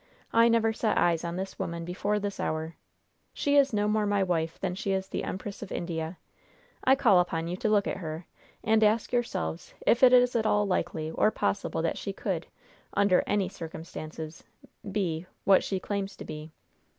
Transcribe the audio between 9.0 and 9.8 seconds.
yourselves